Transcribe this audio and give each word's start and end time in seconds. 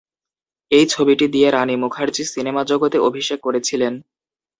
এই 0.71 0.85
ছবিটি 0.89 1.25
দিয়ে 1.27 1.47
রানী 1.51 1.75
মুখার্জী 1.75 2.23
সিনেমা 2.25 2.61
জগতে 2.63 2.97
অভিষেক 2.99 3.39
করেছিলেন। 3.41 3.93